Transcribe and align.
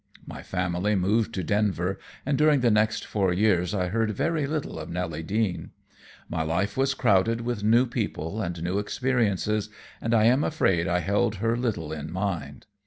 My 0.25 0.41
family 0.41 0.95
moved 0.95 1.31
to 1.35 1.43
Denver, 1.43 1.99
and 2.25 2.35
during 2.35 2.61
the 2.61 2.71
next 2.71 3.05
four 3.05 3.31
years 3.31 3.75
I 3.75 3.89
heard 3.89 4.09
very 4.09 4.47
little 4.47 4.79
of 4.79 4.89
Nelly 4.89 5.21
Deane. 5.21 5.69
My 6.27 6.41
life 6.41 6.75
was 6.75 6.95
crowded 6.95 7.41
with 7.41 7.63
new 7.63 7.85
people 7.85 8.41
and 8.41 8.63
new 8.63 8.79
experiences, 8.79 9.69
and 10.01 10.15
I 10.15 10.23
am 10.23 10.43
afraid 10.43 10.87
I 10.87 11.01
held 11.01 11.35
her 11.35 11.55
little 11.55 11.93
in 11.93 12.11
mind. 12.11 12.65